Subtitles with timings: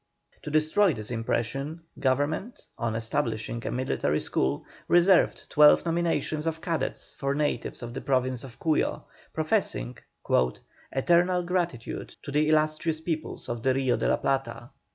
[0.41, 7.13] To destroy this impression, government, on establishing a military school, reserved twelve nominations of cadets
[7.13, 9.99] for natives of the Province of Cuyo, professing
[10.91, 14.71] "eternal gratitude to the illustrious peoples of the Rio de la Plata."